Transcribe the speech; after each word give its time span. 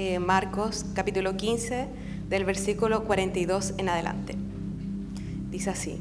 eh, 0.00 0.18
Marcos 0.18 0.86
capítulo 0.94 1.36
15 1.36 1.86
del 2.30 2.46
versículo 2.46 3.04
42 3.04 3.74
en 3.76 3.90
adelante. 3.90 4.34
Dice 5.50 5.68
así, 5.68 5.98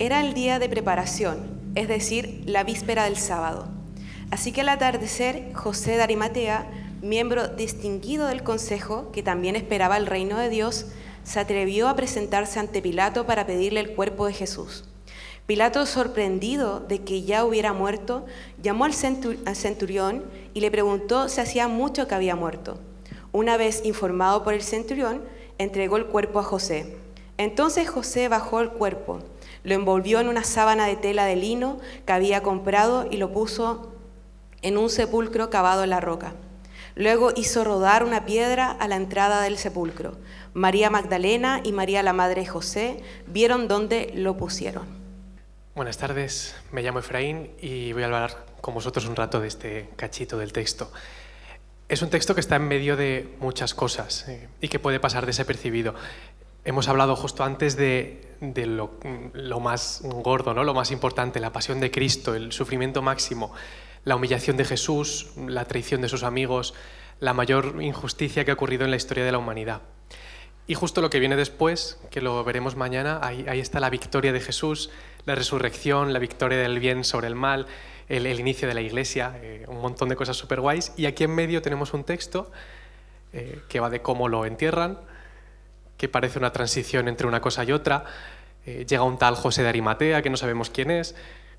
era 0.00 0.20
el 0.20 0.34
día 0.34 0.58
de 0.58 0.68
preparación, 0.68 1.38
es 1.76 1.86
decir, 1.86 2.42
la 2.46 2.64
víspera 2.64 3.04
del 3.04 3.16
sábado. 3.16 3.68
Así 4.32 4.50
que 4.50 4.62
al 4.62 4.68
atardecer, 4.68 5.52
José 5.54 5.92
de 5.92 6.02
Arimatea, 6.02 6.66
miembro 7.02 7.46
distinguido 7.46 8.26
del 8.26 8.42
consejo, 8.42 9.12
que 9.12 9.22
también 9.22 9.54
esperaba 9.54 9.96
el 9.96 10.06
reino 10.06 10.36
de 10.36 10.48
Dios, 10.48 10.86
se 11.22 11.38
atrevió 11.38 11.88
a 11.88 11.94
presentarse 11.94 12.58
ante 12.58 12.82
Pilato 12.82 13.26
para 13.26 13.46
pedirle 13.46 13.78
el 13.78 13.94
cuerpo 13.94 14.26
de 14.26 14.32
Jesús. 14.32 14.86
Pilato, 15.46 15.86
sorprendido 15.86 16.80
de 16.80 17.02
que 17.02 17.22
ya 17.22 17.44
hubiera 17.44 17.72
muerto, 17.72 18.26
llamó 18.60 18.86
al 18.86 18.94
centurión 18.94 20.24
y 20.52 20.60
le 20.60 20.70
preguntó 20.72 21.28
si 21.28 21.40
hacía 21.40 21.68
mucho 21.68 22.08
que 22.08 22.16
había 22.16 22.34
muerto. 22.34 22.80
Una 23.32 23.56
vez 23.56 23.82
informado 23.84 24.42
por 24.42 24.54
el 24.54 24.62
centurión, 24.62 25.22
entregó 25.58 25.96
el 25.96 26.06
cuerpo 26.06 26.40
a 26.40 26.42
José. 26.42 26.96
Entonces 27.36 27.88
José 27.88 28.28
bajó 28.28 28.60
el 28.60 28.70
cuerpo, 28.70 29.20
lo 29.62 29.74
envolvió 29.74 30.20
en 30.20 30.28
una 30.28 30.44
sábana 30.44 30.86
de 30.86 30.96
tela 30.96 31.24
de 31.24 31.36
lino 31.36 31.78
que 32.06 32.12
había 32.12 32.42
comprado 32.42 33.06
y 33.10 33.16
lo 33.16 33.32
puso 33.32 33.92
en 34.62 34.76
un 34.76 34.90
sepulcro 34.90 35.48
cavado 35.48 35.84
en 35.84 35.90
la 35.90 36.00
roca. 36.00 36.34
Luego 36.96 37.32
hizo 37.36 37.64
rodar 37.64 38.04
una 38.04 38.26
piedra 38.26 38.70
a 38.70 38.88
la 38.88 38.96
entrada 38.96 39.42
del 39.42 39.58
sepulcro. 39.58 40.18
María 40.52 40.90
Magdalena 40.90 41.60
y 41.62 41.72
María 41.72 42.02
la 42.02 42.12
madre 42.12 42.44
José 42.46 43.02
vieron 43.26 43.68
dónde 43.68 44.10
lo 44.14 44.36
pusieron. 44.36 44.86
Buenas 45.74 45.98
tardes, 45.98 46.56
me 46.72 46.82
llamo 46.82 46.98
Efraín 46.98 47.52
y 47.60 47.92
voy 47.92 48.02
a 48.02 48.06
hablar 48.06 48.44
con 48.60 48.74
vosotros 48.74 49.06
un 49.06 49.16
rato 49.16 49.40
de 49.40 49.48
este 49.48 49.88
cachito 49.96 50.36
del 50.36 50.52
texto. 50.52 50.90
Es 51.90 52.02
un 52.02 52.08
texto 52.08 52.36
que 52.36 52.40
está 52.40 52.54
en 52.54 52.68
medio 52.68 52.96
de 52.96 53.34
muchas 53.40 53.74
cosas 53.74 54.28
eh, 54.28 54.46
y 54.60 54.68
que 54.68 54.78
puede 54.78 55.00
pasar 55.00 55.26
desapercibido. 55.26 55.96
Hemos 56.64 56.86
hablado 56.86 57.16
justo 57.16 57.42
antes 57.42 57.74
de, 57.74 58.28
lo, 58.40 58.92
lo, 59.32 59.58
más 59.58 60.00
gordo, 60.04 60.54
¿no? 60.54 60.62
lo 60.62 60.72
más 60.72 60.92
importante, 60.92 61.40
la 61.40 61.52
pasión 61.52 61.80
de 61.80 61.90
Cristo, 61.90 62.36
el 62.36 62.52
sufrimiento 62.52 63.02
máximo, 63.02 63.52
la 64.04 64.14
humillación 64.14 64.56
de 64.56 64.66
Jesús, 64.66 65.32
la 65.36 65.64
traición 65.64 66.00
de 66.00 66.08
sus 66.08 66.22
amigos, 66.22 66.74
la 67.18 67.34
mayor 67.34 67.82
injusticia 67.82 68.44
que 68.44 68.52
ha 68.52 68.54
ocurrido 68.54 68.84
en 68.84 68.92
la 68.92 68.96
historia 68.96 69.24
de 69.24 69.32
la 69.32 69.38
humanidad. 69.38 69.82
Y 70.68 70.74
justo 70.74 71.02
lo 71.02 71.10
que 71.10 71.18
viene 71.18 71.34
después, 71.34 71.98
que 72.12 72.20
lo 72.20 72.44
veremos 72.44 72.76
mañana, 72.76 73.18
ahí, 73.20 73.58
está 73.58 73.80
la 73.80 73.90
victoria 73.90 74.32
de 74.32 74.38
Jesús, 74.38 74.90
la 75.26 75.34
resurrección, 75.34 76.12
la 76.12 76.20
victoria 76.20 76.58
del 76.58 76.78
bien 76.78 77.02
sobre 77.02 77.26
el 77.26 77.34
mal, 77.34 77.66
el, 78.10 78.40
inicio 78.40 78.66
de 78.66 78.74
la 78.74 78.80
iglesia, 78.80 79.38
eh, 79.40 79.64
un 79.68 79.80
montón 79.80 80.08
de 80.08 80.16
cosas 80.16 80.36
súper 80.36 80.60
guays. 80.60 80.92
Y 80.96 81.06
aquí 81.06 81.24
en 81.24 81.34
medio 81.34 81.62
tenemos 81.62 81.94
un 81.94 82.04
texto 82.04 82.50
eh, 83.32 83.60
que 83.68 83.80
va 83.80 83.88
de 83.88 84.02
cómo 84.02 84.28
lo 84.28 84.44
entierran, 84.44 84.98
que 85.96 86.08
parece 86.08 86.38
una 86.38 86.52
transición 86.52 87.08
entre 87.08 87.26
una 87.26 87.40
cosa 87.40 87.64
y 87.64 87.72
otra. 87.72 88.04
Eh, 88.66 88.84
llega 88.88 89.04
un 89.04 89.18
tal 89.18 89.36
José 89.36 89.62
de 89.62 89.68
Arimatea, 89.68 90.22
que 90.22 90.30
no 90.30 90.36
sabemos 90.36 90.70
quién 90.70 90.90
es, 90.90 91.14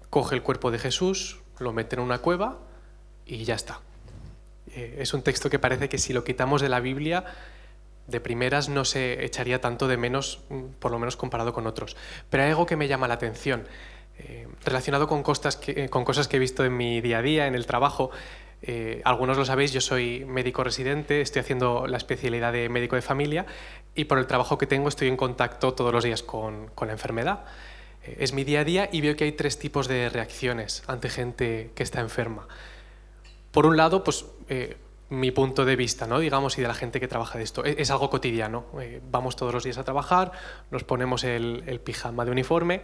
coge 0.09 0.35
el 0.35 0.43
cuerpo 0.43 0.71
de 0.71 0.79
Jesús, 0.79 1.39
lo 1.59 1.71
mete 1.71 1.95
en 1.95 2.01
una 2.01 2.19
cueva 2.19 2.59
y 3.25 3.43
ya 3.45 3.55
está. 3.55 3.79
es 4.75 5.13
un 5.13 5.21
texto 5.21 5.49
que 5.49 5.59
parece 5.59 5.89
que 5.89 5.97
si 5.97 6.11
lo 6.13 6.23
quitamos 6.23 6.61
de 6.61 6.69
la 6.69 6.79
Biblia 6.79 7.25
de 8.07 8.19
primeras 8.19 8.69
no 8.69 8.85
se 8.85 9.23
echaría 9.25 9.61
tanto 9.61 9.87
de 9.87 9.97
menos, 9.97 10.41
mm, 10.49 10.63
por 10.79 10.91
lo 10.91 10.99
menos 10.99 11.15
comparado 11.15 11.53
con 11.53 11.67
otros. 11.67 11.95
Pero 12.29 12.43
hay 12.43 12.49
algo 12.49 12.65
que 12.65 12.75
me 12.75 12.87
llama 12.87 13.07
la 13.07 13.15
atención, 13.15 13.67
eh, 14.17 14.47
relacionado 14.63 15.07
con, 15.07 15.23
cosas 15.23 15.57
que, 15.57 15.85
eh, 15.85 15.89
con 15.89 16.05
cosas 16.05 16.27
que 16.27 16.37
he 16.37 16.39
visto 16.39 16.63
en 16.63 16.75
mi 16.75 17.01
día 17.01 17.19
a 17.19 17.21
día, 17.21 17.47
en 17.47 17.55
el 17.55 17.65
trabajo. 17.65 18.11
Eh, 18.61 19.01
algunos 19.05 19.37
lo 19.37 19.45
sabéis, 19.45 19.71
yo 19.71 19.81
soy 19.81 20.25
médico 20.25 20.63
residente, 20.63 21.21
estoy 21.21 21.39
haciendo 21.39 21.87
la 21.87 21.97
especialidad 21.97 22.53
de 22.53 22.69
médico 22.69 22.95
de 22.95 23.01
familia 23.01 23.45
y 23.95 24.05
por 24.05 24.19
el 24.19 24.27
trabajo 24.27 24.57
que 24.57 24.67
tengo 24.67 24.87
estoy 24.87 25.07
en 25.07 25.17
contacto 25.17 25.73
todos 25.73 25.91
los 25.91 26.03
días 26.03 26.21
con, 26.21 26.71
la 26.79 26.91
enfermedad. 26.91 27.45
es 28.03 28.33
mi 28.33 28.43
día 28.43 28.59
a 28.59 28.63
día 28.63 28.89
y 28.91 29.01
veo 29.01 29.15
que 29.15 29.23
hay 29.23 29.31
tres 29.31 29.57
tipos 29.57 29.87
de 29.87 30.09
reacciones 30.09 30.83
ante 30.85 31.09
gente 31.09 31.71
que 31.73 31.81
está 31.81 32.01
enferma. 32.01 32.47
Por 33.51 33.65
un 33.65 33.77
lado, 33.77 34.03
pues 34.03 34.25
mi 35.11 35.31
punto 35.31 35.65
de 35.65 35.75
vista, 35.75 36.07
¿no? 36.07 36.19
digamos, 36.19 36.57
y 36.57 36.61
de 36.61 36.67
la 36.67 36.73
gente 36.73 36.99
que 37.01 37.07
trabaja 37.07 37.37
de 37.37 37.43
esto. 37.43 37.65
Es, 37.65 37.91
algo 37.91 38.09
cotidiano. 38.09 38.65
Vamos 39.11 39.35
todos 39.35 39.53
los 39.53 39.63
días 39.63 39.77
a 39.77 39.83
trabajar, 39.83 40.31
nos 40.71 40.85
ponemos 40.85 41.25
el, 41.25 41.81
pijama 41.83 42.23
de 42.23 42.31
uniforme 42.31 42.81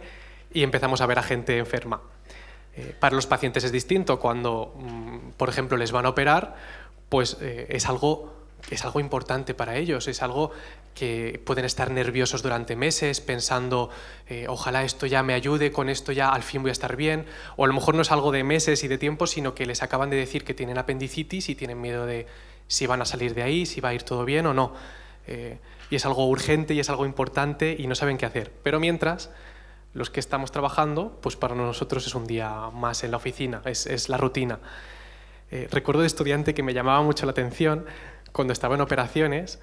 y 0.52 0.62
empezamos 0.62 1.00
a 1.00 1.06
ver 1.06 1.18
a 1.18 1.22
gente 1.22 1.58
enferma. 1.58 2.00
Eh, 2.78 2.94
para 2.98 3.16
los 3.16 3.26
pacientes 3.26 3.64
es 3.64 3.72
distinto. 3.72 4.20
Cuando, 4.20 4.74
mm, 4.76 5.30
por 5.36 5.48
ejemplo, 5.48 5.76
les 5.76 5.90
van 5.90 6.06
a 6.06 6.10
operar, 6.10 6.56
pues 7.08 7.36
eh, 7.40 7.66
es 7.70 7.86
algo 7.86 8.36
es 8.70 8.84
algo 8.84 8.98
importante 8.98 9.54
para 9.54 9.76
ellos, 9.76 10.08
es 10.08 10.20
algo 10.20 10.50
que 10.94 11.40
pueden 11.46 11.64
estar 11.64 11.92
nerviosos 11.92 12.42
durante 12.42 12.74
meses 12.74 13.20
pensando, 13.20 13.88
eh, 14.28 14.46
ojalá 14.48 14.82
esto 14.82 15.06
ya 15.06 15.22
me 15.22 15.32
ayude, 15.32 15.70
con 15.70 15.88
esto 15.88 16.10
ya 16.10 16.28
al 16.30 16.42
fin 16.42 16.62
voy 16.62 16.70
a 16.70 16.72
estar 16.72 16.96
bien, 16.96 17.24
o 17.56 17.64
a 17.64 17.68
lo 17.68 17.72
mejor 17.72 17.94
no 17.94 18.02
es 18.02 18.10
algo 18.10 18.32
de 18.32 18.42
meses 18.42 18.82
y 18.82 18.88
de 18.88 18.98
tiempo, 18.98 19.28
sino 19.28 19.54
que 19.54 19.64
les 19.64 19.82
acaban 19.84 20.10
de 20.10 20.16
decir 20.16 20.44
que 20.44 20.54
tienen 20.54 20.76
apendicitis 20.76 21.48
y 21.48 21.54
tienen 21.54 21.80
miedo 21.80 22.04
de 22.04 22.26
si 22.66 22.86
van 22.86 23.00
a 23.00 23.04
salir 23.04 23.34
de 23.34 23.44
ahí, 23.44 23.64
si 23.64 23.80
va 23.80 23.90
a 23.90 23.94
ir 23.94 24.02
todo 24.02 24.24
bien 24.24 24.44
o 24.46 24.54
no. 24.54 24.74
Y 25.90 25.96
es 25.96 26.04
algo 26.04 26.26
urgente 26.26 26.74
y 26.74 26.80
es 26.80 26.90
algo 26.90 27.06
importante 27.06 27.76
y 27.78 27.86
no 27.86 27.94
saben 27.94 28.18
qué 28.18 28.26
hacer. 28.26 28.52
Pero 28.62 28.80
mientras, 28.80 29.30
los 29.94 30.10
que 30.10 30.20
estamos 30.20 30.52
trabajando, 30.52 31.18
pues 31.22 31.36
para 31.36 31.54
nosotros 31.54 32.06
es 32.06 32.14
un 32.14 32.26
día 32.26 32.70
más 32.72 33.04
en 33.04 33.10
la 33.10 33.16
oficina, 33.16 33.62
es, 33.64 34.08
la 34.08 34.16
rutina. 34.16 34.58
Eh, 35.50 35.68
recuerdo 35.70 36.02
de 36.02 36.06
estudiante 36.06 36.54
que 36.54 36.62
me 36.62 36.74
llamaba 36.74 37.02
mucho 37.02 37.26
la 37.26 37.32
atención 37.32 37.86
cuando 38.32 38.52
estaba 38.52 38.74
en 38.74 38.82
operaciones, 38.82 39.58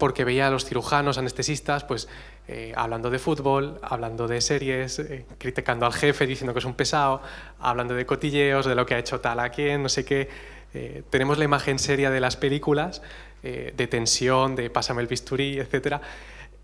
porque 0.00 0.24
veía 0.24 0.46
a 0.46 0.50
los 0.50 0.64
cirujanos, 0.64 1.18
anestesistas, 1.18 1.84
pues 1.84 2.08
eh, 2.48 2.72
hablando 2.74 3.10
de 3.10 3.18
fútbol, 3.18 3.78
hablando 3.82 4.26
de 4.26 4.40
series, 4.40 4.98
eh, 4.98 5.26
criticando 5.38 5.84
al 5.84 5.92
jefe, 5.92 6.26
diciendo 6.26 6.54
que 6.54 6.58
es 6.58 6.64
un 6.64 6.74
pesado, 6.74 7.22
hablando 7.60 7.94
de 7.94 8.06
cotilleos, 8.06 8.64
de 8.66 8.74
lo 8.74 8.86
que 8.86 8.94
ha 8.94 8.98
hecho 8.98 9.20
tal 9.20 9.38
a 9.38 9.50
quien, 9.50 9.82
no 9.82 9.88
sé 9.88 10.04
qué. 10.04 10.28
Eh, 10.72 11.02
tenemos 11.10 11.36
la 11.36 11.44
imagen 11.44 11.78
seria 11.78 12.10
de 12.10 12.18
las 12.18 12.36
películas, 12.36 13.02
de 13.42 13.86
tensión, 13.88 14.54
de 14.54 14.68
pásame 14.68 15.00
el 15.00 15.08
bisturí, 15.08 15.58
etc. 15.58 15.96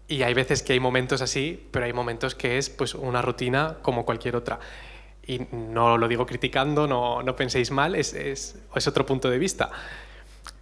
Y 0.09 0.23
hay 0.23 0.35
veces 0.35 0.63
que 0.63 0.73
hay 0.73 0.81
momentos 0.81 1.23
así, 1.23 1.69
pero 1.71 1.85
hay 1.85 1.93
momentos 1.93 2.35
que 2.35 2.59
es 2.59 2.71
pues, 2.71 2.95
una 2.95 3.23
rutina 3.23 3.79
como 3.83 4.05
cualquier 4.05 4.37
otra. 4.37 4.61
Y 5.27 5.41
no 5.51 5.99
lo 5.99 6.07
digo 6.07 6.27
criticando, 6.27 6.87
no, 6.87 7.23
no 7.23 7.35
penséis 7.35 7.71
mal, 7.73 7.97
es, 7.97 8.13
es, 8.13 8.57
es 8.75 8.87
otro 8.87 9.05
punto 9.05 9.29
de 9.29 9.39
vista 9.39 9.71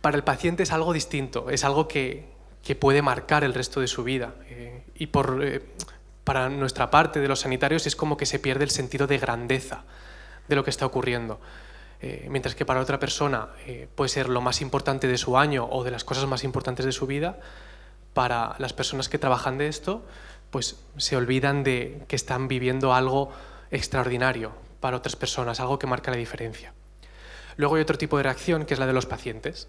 para 0.05 0.19
el 0.19 0.22
paciente 0.22 0.65
es 0.65 0.71
algo 0.71 0.93
distinto, 0.93 1.49
es 1.49 1.65
algo 1.65 1.88
que, 1.88 2.27
puede 2.78 3.00
marcar 3.00 3.43
el 3.43 3.55
resto 3.55 3.81
de 3.81 3.87
su 3.87 4.05
vida. 4.05 4.34
Eh, 4.50 4.82
y 4.97 5.06
por, 5.06 5.41
eh, 5.43 5.62
para 6.25 6.50
nuestra 6.50 6.91
parte 6.91 7.21
de 7.21 7.28
los 7.28 7.41
sanitarios 7.41 7.87
es 7.87 7.97
como 7.97 8.19
que 8.19 8.26
se 8.26 8.38
pierde 8.38 8.65
el 8.65 8.71
sentido 8.71 9.06
de 9.06 9.16
grandeza 9.16 9.84
de 10.47 10.56
lo 10.56 10.62
que 10.62 10.69
está 10.69 10.84
ocurriendo. 10.84 11.41
Eh, 12.03 12.26
mientras 12.28 12.55
que 12.55 12.66
para 12.66 12.81
otra 12.81 12.99
persona 12.99 13.49
puede 13.94 14.11
ser 14.11 14.28
lo 14.28 14.43
más 14.43 14.61
importante 14.61 15.09
de 15.09 15.16
su 15.16 15.38
año 15.38 15.66
o 15.71 15.84
de 15.84 15.91
las 15.91 16.05
cosas 16.05 16.26
más 16.26 16.44
importantes 16.44 16.84
de 16.84 16.93
su 16.93 17.06
vida, 17.06 17.38
para 18.14 18.54
las 18.58 18.72
personas 18.72 19.08
que 19.08 19.19
trabajan 19.19 19.58
de 19.58 19.69
esto, 19.69 20.06
pues 20.50 20.76
se 20.97 21.16
olvidan 21.16 21.64
de 21.64 22.04
que 22.08 22.16
están 22.16 22.48
viviendo 22.48 22.94
algo 22.94 23.32
extraordinario 23.70 24.52
para 24.80 24.97
otras 24.97 25.16
personas, 25.16 25.60
algo 25.60 25.78
que 25.78 25.86
marca 25.86 26.10
la 26.10 26.16
diferencia. 26.16 26.72
Luego 27.56 27.75
hay 27.75 27.82
otro 27.82 27.98
tipo 27.98 28.16
de 28.16 28.22
reacción 28.22 28.64
que 28.64 28.75
es 28.75 28.80
la 28.80 28.86
de 28.86 28.92
los 28.92 29.06
pacientes. 29.06 29.69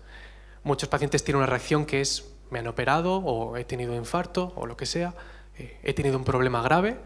Muchos 0.63 0.89
pacientes 0.89 1.23
tienen 1.23 1.39
una 1.39 1.47
reacción 1.47 1.85
que 1.85 2.01
es 2.01 2.31
me 2.51 2.59
han 2.59 2.67
operado 2.67 3.17
o 3.17 3.57
he 3.57 3.65
tenido 3.65 3.95
infarto 3.95 4.53
o 4.55 4.65
lo 4.65 4.77
que 4.77 4.85
sea, 4.85 5.15
eh, 5.57 5.79
he 5.83 5.93
tenido 5.93 6.17
un 6.17 6.23
problema 6.23 6.61
grave 6.61 6.97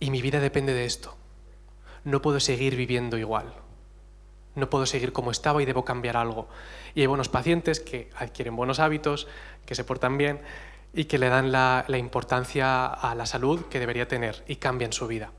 y 0.00 0.10
mi 0.10 0.20
vida 0.22 0.40
depende 0.40 0.74
de 0.74 0.84
esto. 0.84 1.16
No 2.04 2.22
puedo 2.22 2.40
seguir 2.40 2.76
viviendo 2.76 3.18
igual. 3.18 3.54
No 4.58 4.68
puedo 4.70 4.86
seguir 4.86 5.12
como 5.12 5.30
estaba 5.30 5.62
y 5.62 5.64
debo 5.64 5.84
cambiar 5.84 6.16
algo. 6.16 6.48
Y 6.94 7.00
hay 7.00 7.06
buenos 7.06 7.28
pacientes 7.28 7.80
que 7.80 8.10
adquieren 8.16 8.56
buenos 8.56 8.80
hábitos, 8.80 9.28
que 9.64 9.74
se 9.74 9.84
portan 9.84 10.18
bien 10.18 10.40
y 10.92 11.04
que 11.04 11.18
le 11.18 11.28
dan 11.28 11.52
la, 11.52 11.84
la 11.88 11.98
importancia 11.98 12.86
a 12.86 13.14
la 13.14 13.26
salud 13.26 13.66
que 13.70 13.78
debería 13.78 14.08
tener 14.08 14.44
y 14.48 14.56
cambian 14.56 14.92
su 14.92 15.06
vida. 15.06 15.32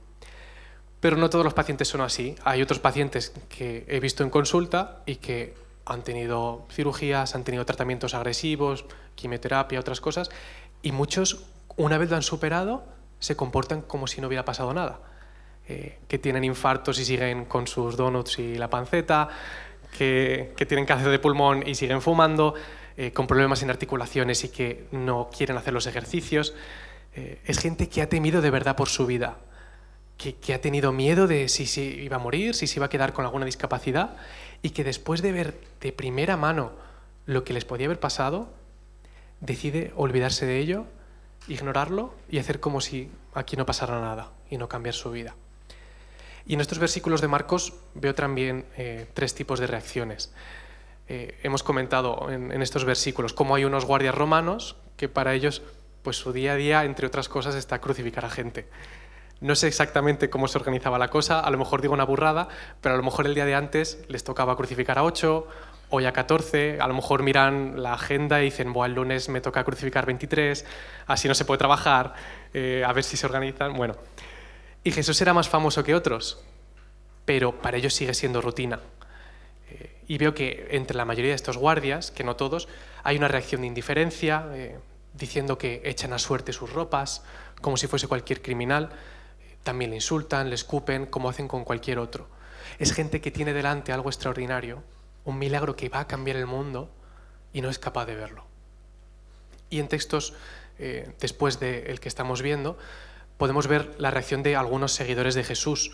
Pero 1.00 1.18
no 1.18 1.30
todos 1.30 1.46
los 1.46 1.54
pacientes 1.54 1.88
son 1.88 2.02
así. 2.02 2.36
Hay 2.44 2.62
otros 2.62 2.80
pacientes 2.80 3.34
que 3.50 3.86
he 3.88 4.00
visto 4.00 4.24
en 4.24 4.30
consulta 4.30 5.02
y 5.06 5.18
que 5.18 5.56
han 5.86 6.04
tenido 6.04 6.66
cirugías, 6.72 7.36
han 7.36 7.44
tenido 7.44 7.66
tratamientos 7.66 8.14
agresivos, 8.14 8.86
quimioterapia, 9.16 9.80
otras 9.80 10.02
cosas, 10.02 10.30
y 10.82 10.92
muchos, 10.92 11.46
una 11.78 11.98
vez 11.98 12.10
lo 12.10 12.16
han 12.16 12.22
superado, 12.22 12.84
se 13.20 13.36
comportan 13.36 13.82
como 13.82 14.08
si 14.08 14.22
no 14.22 14.28
hubiera 14.28 14.46
pasado 14.46 14.74
nada. 14.74 15.00
Eh, 15.72 16.00
que 16.08 16.18
tienen 16.18 16.44
infartos 16.44 16.98
y 16.98 17.06
siguen 17.06 17.46
con 17.46 17.68
sus 17.68 17.96
donuts 17.96 18.40
y 18.40 18.56
la 18.56 18.72
panceta, 18.72 19.30
que, 19.96 20.52
tienen 20.68 20.88
cáncer 20.88 21.12
de 21.12 21.20
pulmón 21.20 21.62
y 21.68 21.76
siguen 21.76 22.02
fumando, 22.02 22.56
eh, 22.98 23.12
con 23.12 23.28
problemas 23.28 23.62
en 23.62 23.70
articulaciones 23.70 24.44
y 24.44 24.50
que 24.50 24.88
no 24.92 25.30
quieren 25.30 25.58
hacer 25.58 25.72
los 25.72 25.86
ejercicios. 25.86 26.56
Eh, 27.14 27.40
es 27.46 27.60
gente 27.60 27.88
que 27.88 28.02
ha 28.02 28.10
temido 28.10 28.42
de 28.42 28.50
verdad 28.50 28.76
por 28.76 28.90
su 28.90 29.06
vida, 29.06 29.38
que, 30.18 30.38
que, 30.38 30.56
ha 30.56 30.60
tenido 30.60 30.92
miedo 30.92 31.28
de 31.28 31.48
si, 31.50 31.68
si 31.68 31.84
iba 31.84 32.16
a 32.16 32.20
morir, 32.20 32.56
si 32.56 32.66
se 32.66 32.80
iba 32.80 32.88
a 32.88 32.90
quedar 32.90 33.14
con 33.14 33.26
alguna 33.26 33.46
discapacidad 33.46 34.18
y 34.64 34.72
que 34.72 34.84
después 34.84 35.22
de 35.22 35.32
ver 35.34 35.62
de 35.82 35.92
primera 35.92 36.36
mano 36.36 36.72
lo 37.28 37.44
que 37.44 37.54
les 37.54 37.64
podía 37.64 37.86
haber 37.86 38.00
pasado, 38.00 38.50
decide 39.40 39.94
olvidarse 39.96 40.48
de 40.48 40.58
ello, 40.58 40.86
ignorarlo 41.48 42.16
y 42.28 42.40
hacer 42.40 42.60
como 42.60 42.82
si 42.82 43.12
aquí 43.36 43.56
no 43.56 43.68
pasara 43.68 44.02
nada 44.02 44.32
y 44.50 44.58
no 44.58 44.68
cambiar 44.68 44.96
su 44.96 45.12
vida. 45.12 45.36
Y 46.50 46.56
en 46.56 46.62
estos 46.62 46.80
versículos 46.80 47.22
de 47.22 47.28
Marcos 47.28 47.74
veo 47.94 48.16
también 48.16 48.66
eh, 48.76 49.06
tres 49.14 49.36
tipos 49.36 49.60
de 49.60 49.68
reacciones. 49.68 50.34
Eh, 51.08 51.38
hemos 51.44 51.62
comentado 51.62 52.28
en, 52.32 52.60
estos 52.64 52.86
versículos 52.86 53.34
cómo 53.34 53.54
hay 53.54 53.66
unos 53.66 53.86
guardias 53.86 54.16
romanos 54.16 54.76
que 54.98 55.08
para 55.08 55.36
ellos, 55.36 55.62
pues 56.02 56.18
su 56.18 56.34
día 56.34 56.54
a 56.54 56.56
día, 56.56 56.86
entre 56.86 57.06
otras 57.06 57.30
cosas, 57.30 57.54
está 57.54 57.80
crucificar 57.80 58.26
a 58.26 58.32
gente. 58.32 58.68
No 59.42 59.54
sé 59.54 59.68
exactamente 59.68 60.32
cómo 60.32 60.48
se 60.48 60.58
organizaba 60.58 60.98
la 60.98 61.10
cosa, 61.10 61.40
a 61.40 61.52
lo 61.52 61.60
mejor 61.60 61.84
digo 61.84 61.94
una 61.94 62.04
burrada, 62.04 62.48
pero 62.82 62.96
a 62.96 62.98
lo 62.98 63.04
mejor 63.04 63.28
el 63.28 63.36
día 63.36 63.46
de 63.46 63.54
antes 63.54 64.04
les 64.08 64.24
tocaba 64.24 64.58
crucificar 64.58 64.98
a 64.98 65.04
ocho, 65.04 65.48
hoy 65.92 66.06
a 66.06 66.14
14, 66.14 66.80
a 66.82 66.88
lo 66.88 66.96
mejor 66.96 67.22
miran 67.22 67.84
la 67.84 67.94
agenda 67.94 68.42
y 68.42 68.46
dicen, 68.46 68.74
bueno, 68.74 68.88
el 68.88 68.96
lunes 68.96 69.30
me 69.30 69.40
toca 69.40 69.64
crucificar 69.64 70.08
23, 70.08 70.66
así 71.06 71.28
no 71.28 71.36
se 71.36 71.46
puede 71.46 71.60
trabajar, 71.60 72.16
eh, 72.56 72.84
a 72.84 72.92
ver 72.92 73.04
si 73.04 73.18
se 73.18 73.28
organizan. 73.28 73.74
Bueno, 73.74 73.94
y 74.84 74.92
Jesús 74.92 75.22
era 75.22 75.34
más 75.34 75.50
famoso 75.50 75.84
que 75.84 75.96
otros, 75.96 76.40
pero 77.26 77.62
para 77.62 77.78
ellos 77.78 77.94
sigue 77.94 78.14
siendo 78.14 78.42
rutina. 78.42 78.80
Eh, 79.70 80.02
y 80.08 80.18
veo 80.18 80.34
que 80.34 80.68
entre 80.72 80.98
la 80.98 81.06
mayoría 81.06 81.32
de 81.32 81.36
estos 81.36 81.58
guardias, 81.58 82.12
que 82.12 82.24
no 82.24 82.36
todos, 82.36 82.68
hay 83.04 83.18
una 83.18 83.28
reacción 83.28 83.62
de 83.62 83.68
indiferencia, 83.68 84.48
eh, 84.54 84.80
diciendo 85.14 85.58
que 85.58 85.82
echan 85.86 86.14
a 86.14 86.20
suerte 86.20 86.54
sus 86.54 86.72
ropas, 86.72 87.24
como 87.62 87.78
si 87.78 87.88
fuese 87.88 88.08
cualquier 88.08 88.42
criminal 88.42 88.90
también 89.64 89.92
le 89.92 89.98
insultan, 89.98 90.50
le 90.50 90.56
escupen, 90.56 91.06
como 91.06 91.30
hacen 91.30 91.48
con 91.48 91.64
cualquier 91.64 92.00
otro. 92.00 92.28
Es 92.78 92.94
gente 92.94 93.22
que 93.22 93.32
tiene 93.32 93.54
delante 93.54 93.92
algo 93.92 94.10
extraordinario, 94.10 94.84
un 95.26 95.38
milagro 95.38 95.76
que 95.76 95.90
va 95.90 96.00
a 96.00 96.08
cambiar 96.08 96.38
el 96.38 96.46
mundo 96.46 96.90
y 97.54 97.62
no 97.62 97.70
es 97.70 97.80
capaz 97.80 98.06
de 98.06 98.16
verlo. 98.16 98.46
Y 99.70 99.80
en 99.80 99.88
textos 99.88 100.34
eh, 100.80 101.14
después 101.20 101.60
del 101.60 102.00
que 102.00 102.08
estamos 102.08 102.42
viendo, 102.42 102.78
podemos 103.40 103.68
ver 103.68 103.96
la 103.98 104.12
reacción 104.12 104.44
de 104.44 104.58
algunos 104.58 104.92
seguidores 104.92 105.34
de 105.34 105.44
Jesús, 105.44 105.92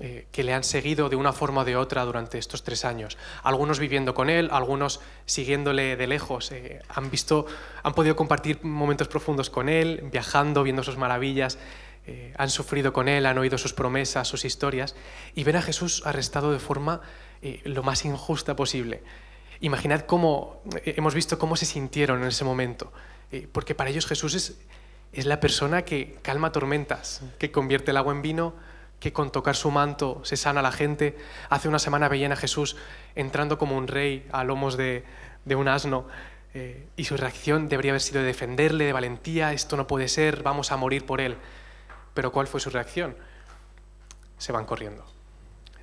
eh, 0.00 0.26
que 0.32 0.42
le 0.42 0.52
han 0.52 0.64
seguido 0.64 1.08
de 1.08 1.16
una 1.16 1.32
forma 1.32 1.60
o 1.60 1.64
de 1.64 1.76
otra 1.76 2.04
durante 2.04 2.36
estos 2.36 2.64
tres 2.64 2.84
años. 2.84 3.16
Algunos 3.44 3.78
viviendo 3.78 4.14
con 4.14 4.28
él, 4.30 4.48
algunos 4.50 5.00
siguiéndole 5.24 5.96
de 5.96 6.06
lejos. 6.08 6.50
Eh, 6.50 6.82
han 6.88 7.08
visto, 7.08 7.46
han 7.84 7.94
podido 7.94 8.16
compartir 8.16 8.64
momentos 8.64 9.06
profundos 9.06 9.48
con 9.48 9.68
él, 9.68 10.08
viajando, 10.10 10.64
viendo 10.64 10.82
sus 10.82 10.96
maravillas. 10.96 11.56
Eh, 12.04 12.34
han 12.36 12.50
sufrido 12.50 12.92
con 12.92 13.06
él, 13.06 13.26
han 13.26 13.38
oído 13.38 13.58
sus 13.58 13.74
promesas, 13.74 14.26
sus 14.26 14.44
historias, 14.44 14.96
y 15.36 15.44
ven 15.44 15.54
a 15.54 15.62
Jesús 15.62 16.02
arrestado 16.04 16.52
de 16.52 16.58
forma 16.58 17.00
lo 17.64 17.82
más 17.82 18.04
injusta 18.04 18.56
posible. 18.56 19.02
Imaginad 19.60 20.00
cómo 20.00 20.62
hemos 20.84 21.14
visto 21.14 21.38
cómo 21.38 21.56
se 21.56 21.66
sintieron 21.66 22.22
en 22.22 22.28
ese 22.28 22.44
momento, 22.44 22.92
porque 23.50 23.74
para 23.74 23.90
ellos 23.90 24.06
Jesús 24.06 24.34
es, 24.34 24.58
es 25.12 25.26
la 25.26 25.40
persona 25.40 25.82
que 25.82 26.16
calma 26.22 26.52
tormentas, 26.52 27.22
que 27.38 27.52
convierte 27.52 27.90
el 27.90 27.96
agua 27.98 28.12
en 28.12 28.22
vino, 28.22 28.54
que 28.98 29.12
con 29.12 29.30
tocar 29.30 29.56
su 29.56 29.70
manto 29.70 30.20
se 30.24 30.36
sana 30.36 30.60
a 30.60 30.62
la 30.62 30.72
gente. 30.72 31.18
Hace 31.50 31.68
una 31.68 31.78
semana 31.78 32.08
veían 32.08 32.32
a 32.32 32.36
Jesús 32.36 32.76
entrando 33.14 33.58
como 33.58 33.76
un 33.76 33.88
rey 33.88 34.26
a 34.32 34.44
lomos 34.44 34.76
de, 34.76 35.04
de 35.44 35.54
un 35.54 35.68
asno. 35.68 36.06
y 36.96 37.04
su 37.04 37.16
reacción 37.16 37.68
debería 37.68 37.92
haber 37.92 38.02
sido 38.02 38.20
de 38.20 38.26
defenderle, 38.26 38.84
de 38.84 38.92
valentía, 38.92 39.52
esto 39.52 39.76
no 39.76 39.86
puede 39.86 40.08
ser, 40.08 40.42
vamos 40.42 40.70
a 40.70 40.76
morir 40.76 41.06
por 41.06 41.20
él. 41.20 41.36
Pero 42.14 42.30
¿cuál 42.30 42.46
fue 42.46 42.60
su 42.60 42.70
reacción? 42.70 43.16
Se 44.38 44.52
van 44.52 44.66
corriendo. 44.66 45.04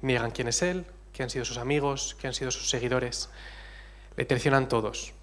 Niegan 0.02 0.32
quién 0.32 0.48
es 0.48 0.62
él, 0.62 0.86
quién 1.12 1.26
han 1.26 1.30
sido 1.30 1.46
sus 1.46 1.58
amigos, 1.58 2.16
quién 2.20 2.30
han 2.30 2.34
sido 2.36 2.52
sus 2.52 2.70
seguidores. 2.70 3.30
Le 4.16 4.26
traicionan 4.26 4.68
todos. 4.68 5.14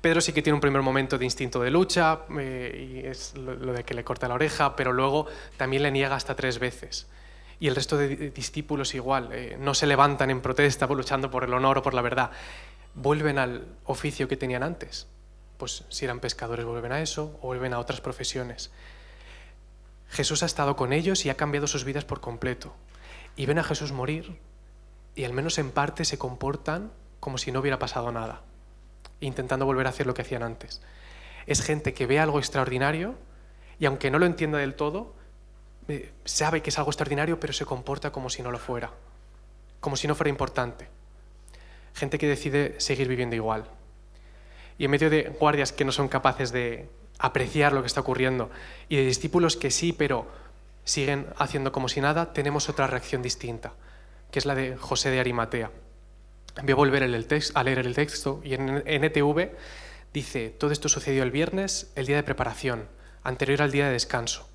Pedro 0.00 0.20
sí 0.20 0.32
que 0.32 0.42
tiene 0.42 0.54
un 0.54 0.60
primer 0.60 0.82
momento 0.82 1.18
de 1.18 1.24
instinto 1.24 1.60
de 1.60 1.70
lucha, 1.70 2.20
eh, 2.38 3.02
y 3.04 3.06
es 3.06 3.34
lo, 3.36 3.72
de 3.72 3.84
que 3.84 3.94
le 3.94 4.04
corta 4.04 4.28
la 4.28 4.34
oreja, 4.34 4.76
pero 4.76 4.92
luego 4.92 5.26
también 5.56 5.82
le 5.82 5.90
niega 5.90 6.16
hasta 6.16 6.34
tres 6.34 6.58
veces. 6.58 7.06
Y 7.60 7.68
el 7.68 7.74
resto 7.74 7.96
de 7.96 8.30
discípulos 8.30 8.94
igual, 8.94 9.30
eh, 9.32 9.56
no 9.58 9.74
se 9.74 9.86
levantan 9.86 10.30
en 10.30 10.40
protesta 10.40 10.86
luchando 10.94 11.30
por 11.30 11.44
el 11.44 11.54
honor 11.54 11.78
o 11.78 11.82
por 11.82 11.94
la 11.94 12.02
verdad, 12.02 12.30
vuelven 12.94 13.38
al 13.38 13.66
oficio 13.84 14.28
que 14.28 14.36
tenían 14.36 14.62
antes. 14.62 15.06
Pues 15.56 15.84
si 15.88 16.04
eran 16.04 16.20
pescadores 16.20 16.66
vuelven 16.66 16.92
a 16.92 17.00
eso 17.00 17.38
o 17.40 17.46
vuelven 17.46 17.72
a 17.72 17.78
otras 17.78 18.00
profesiones. 18.00 18.70
Jesús 20.08 20.42
ha 20.42 20.46
estado 20.46 20.76
con 20.76 20.92
ellos 20.92 21.24
y 21.26 21.30
ha 21.30 21.36
cambiado 21.36 21.66
sus 21.66 21.84
vidas 21.84 22.04
por 22.04 22.20
completo. 22.20 22.74
Y 23.36 23.46
ven 23.46 23.58
a 23.58 23.64
Jesús 23.64 23.92
morir 23.92 24.38
y 25.14 25.24
al 25.24 25.32
menos 25.32 25.58
en 25.58 25.70
parte 25.70 26.04
se 26.04 26.18
comportan 26.18 26.92
como 27.20 27.38
si 27.38 27.52
no 27.52 27.60
hubiera 27.60 27.78
pasado 27.78 28.12
nada, 28.12 28.42
intentando 29.26 29.66
volver 29.66 29.86
a 29.86 29.90
hacer 29.90 30.06
lo 30.06 30.14
que 30.14 30.22
hacían 30.22 30.42
antes. 30.42 30.80
Es 31.46 31.62
gente 31.62 31.94
que 31.94 32.06
ve 32.06 32.18
algo 32.20 32.38
extraordinario 32.38 33.14
y 33.78 33.86
aunque 33.86 34.10
no 34.10 34.18
lo 34.18 34.26
entienda 34.26 34.58
del 34.58 34.74
todo, 34.74 35.14
eh, 35.88 36.12
sabe 36.24 36.62
que 36.62 36.70
es 36.70 36.78
algo 36.78 36.90
extraordinario, 36.90 37.40
pero 37.40 37.52
se 37.52 37.66
comporta 37.66 38.12
como 38.12 38.30
si 38.30 38.42
no 38.42 38.50
lo 38.50 38.58
fuera, 38.58 38.92
como 39.80 39.96
si 39.96 40.08
no 40.08 40.14
fuera 40.14 40.30
importante. 40.30 40.88
Gente 41.94 42.18
que 42.18 42.26
decide 42.26 42.80
seguir 42.80 43.08
viviendo 43.08 43.36
igual. 43.36 43.64
Y 44.78 44.86
en 44.86 44.90
medio 44.90 45.10
de 45.10 45.28
guardias 45.38 45.72
que 45.72 45.84
no 45.84 45.92
son 45.92 46.08
capaces 46.08 46.50
de 46.50 46.88
apreciar 47.18 47.72
lo 47.72 47.82
que 47.82 47.86
está 47.86 48.00
ocurriendo. 48.00 48.50
Y 48.88 48.96
de 48.96 49.04
discípulos 49.04 49.56
que 49.56 49.70
sí, 49.70 49.92
pero 49.92 50.26
siguen 50.84 51.26
haciendo 51.36 51.72
como 51.72 51.88
si 51.88 52.00
nada, 52.00 52.32
tenemos 52.32 52.68
otra 52.68 52.86
reacción 52.86 53.22
distinta, 53.22 53.72
que 54.30 54.38
es 54.38 54.46
la 54.46 54.54
de 54.54 54.76
José 54.76 55.10
de 55.10 55.20
Arimatea. 55.20 55.70
Voy 56.62 56.72
a 56.72 56.76
volver 56.76 57.02
a 57.02 57.06
leer 57.64 57.78
el 57.78 57.94
texto 57.94 58.40
y 58.44 58.54
en 58.54 58.82
NTV 58.86 59.50
dice, 60.12 60.50
todo 60.50 60.70
esto 60.70 60.88
sucedió 60.88 61.24
el 61.24 61.32
viernes, 61.32 61.92
el 61.96 62.06
día 62.06 62.16
de 62.16 62.22
preparación, 62.22 62.88
anterior 63.24 63.62
al 63.62 63.72
día 63.72 63.86
de 63.86 63.92
descanso. 63.92 64.48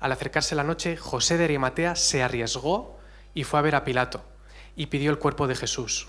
Al 0.00 0.10
acercarse 0.10 0.56
la 0.56 0.64
noche, 0.64 0.96
José 0.96 1.38
de 1.38 1.44
Arimatea 1.44 1.94
se 1.94 2.22
arriesgó 2.22 2.98
y 3.32 3.44
fue 3.44 3.60
a 3.60 3.62
ver 3.62 3.76
a 3.76 3.84
Pilato 3.84 4.24
y 4.74 4.86
pidió 4.86 5.10
el 5.10 5.18
cuerpo 5.18 5.46
de 5.46 5.54
Jesús. 5.54 6.08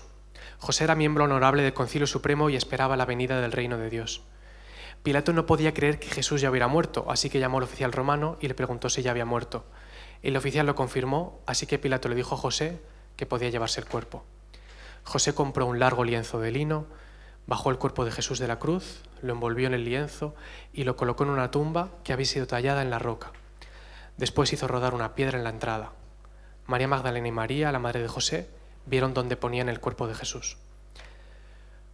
José 0.58 0.84
era 0.84 0.96
miembro 0.96 1.24
honorable 1.24 1.62
del 1.62 1.72
Concilio 1.72 2.08
Supremo 2.08 2.50
y 2.50 2.56
esperaba 2.56 2.96
la 2.96 3.06
venida 3.06 3.40
del 3.40 3.52
reino 3.52 3.78
de 3.78 3.90
Dios. 3.90 4.22
Pilato 5.04 5.32
no 5.32 5.46
podía 5.46 5.72
creer 5.72 6.00
que 6.00 6.08
Jesús 6.08 6.40
ya 6.40 6.50
hubiera 6.50 6.66
muerto, 6.66 7.06
así 7.08 7.30
que 7.30 7.38
llamó 7.38 7.58
al 7.58 7.64
oficial 7.64 7.92
romano 7.92 8.36
y 8.40 8.48
le 8.48 8.54
preguntó 8.54 8.90
si 8.90 9.02
ya 9.02 9.12
había 9.12 9.24
muerto. 9.24 9.64
El 10.22 10.36
oficial 10.36 10.66
lo 10.66 10.74
confirmó, 10.74 11.40
así 11.46 11.66
que 11.66 11.78
Pilato 11.78 12.08
le 12.08 12.16
dijo 12.16 12.34
a 12.34 12.38
José 12.38 12.82
que 13.16 13.24
podía 13.24 13.48
llevarse 13.50 13.80
el 13.80 13.86
cuerpo. 13.86 14.24
José 15.08 15.34
compró 15.34 15.64
un 15.64 15.78
largo 15.78 16.04
lienzo 16.04 16.38
de 16.38 16.50
lino, 16.50 16.84
bajó 17.46 17.70
el 17.70 17.78
cuerpo 17.78 18.04
de 18.04 18.12
Jesús 18.12 18.38
de 18.38 18.46
la 18.46 18.58
cruz, 18.58 19.00
lo 19.22 19.32
envolvió 19.32 19.66
en 19.66 19.72
el 19.72 19.86
lienzo 19.86 20.34
y 20.70 20.84
lo 20.84 20.96
colocó 20.96 21.24
en 21.24 21.30
una 21.30 21.50
tumba 21.50 21.88
que 22.04 22.12
había 22.12 22.26
sido 22.26 22.46
tallada 22.46 22.82
en 22.82 22.90
la 22.90 22.98
roca. 22.98 23.32
Después 24.18 24.52
hizo 24.52 24.68
rodar 24.68 24.92
una 24.92 25.14
piedra 25.14 25.38
en 25.38 25.44
la 25.44 25.50
entrada. 25.50 25.92
María 26.66 26.88
Magdalena 26.88 27.26
y 27.26 27.32
María, 27.32 27.72
la 27.72 27.78
madre 27.78 28.02
de 28.02 28.08
José, 28.08 28.50
vieron 28.84 29.14
dónde 29.14 29.38
ponían 29.38 29.70
el 29.70 29.80
cuerpo 29.80 30.06
de 30.06 30.14
Jesús. 30.14 30.58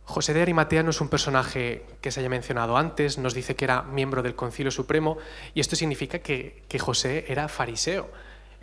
José 0.02 0.34
de 0.34 0.42
Arimatea 0.42 0.82
no 0.82 0.90
es 0.90 1.00
un 1.00 1.08
personaje 1.08 1.86
que 2.00 2.10
se 2.10 2.18
haya 2.18 2.28
mencionado 2.28 2.76
antes, 2.76 3.18
nos 3.18 3.32
dice 3.32 3.54
que 3.54 3.64
era 3.64 3.82
miembro 3.82 4.24
del 4.24 4.34
Concilio 4.34 4.72
Supremo 4.72 5.18
y 5.54 5.60
esto 5.60 5.76
significa 5.76 6.18
que, 6.18 6.64
José 6.80 7.26
era 7.28 7.46
fariseo, 7.46 8.10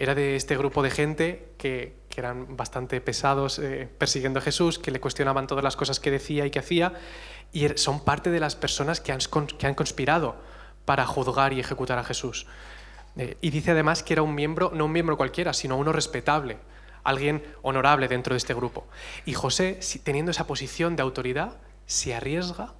era 0.02 0.16
de 0.16 0.36
este 0.36 0.58
grupo 0.58 0.82
de 0.82 0.90
gente 0.90 1.54
que, 1.60 2.02
eran 2.18 2.58
bastante 2.58 3.00
pesados 3.02 3.58
eh, 3.58 3.88
persiguiendo 3.98 4.40
a 4.40 4.42
Jesús, 4.42 4.80
que 4.80 4.92
le 4.92 5.00
cuestionaban 5.00 5.48
todas 5.48 5.64
las 5.64 5.76
cosas 5.76 6.00
que 6.00 6.12
decía 6.12 6.46
y 6.46 6.52
que 6.52 6.60
hacía 6.60 6.94
y 7.54 7.66
er, 7.66 7.80
son 7.80 8.04
parte 8.04 8.32
de 8.32 8.40
las 8.40 8.56
personas 8.56 9.00
que 9.00 9.12
han, 9.12 9.20
que 9.58 9.68
han 9.68 9.76
conspirado 9.76 10.36
para 10.86 11.06
juzgar 11.06 11.54
y 11.54 11.60
ejecutar 11.60 12.00
a 12.00 12.04
Jesús. 12.04 12.48
Eh, 13.16 13.38
y 13.42 13.52
dice 13.52 13.72
además 13.72 14.04
que 14.04 14.14
era 14.14 14.24
un 14.24 14.36
miembro, 14.36 14.72
no 14.74 14.86
un 14.86 14.92
miembro 14.92 15.18
cualquiera, 15.18 15.54
sino 15.54 15.78
uno 15.78 15.94
respetable 15.94 16.58
alguien 17.04 17.44
honorable 17.62 18.08
dentro 18.08 18.34
de 18.34 18.38
este 18.38 18.54
grupo. 18.56 18.88
Y 19.26 19.34
José, 19.34 19.80
teniendo 20.04 20.32
esa 20.32 20.48
posición 20.48 20.96
de 20.96 21.04
autoridad, 21.04 21.58
se 21.86 22.14
arriesga 22.16 22.74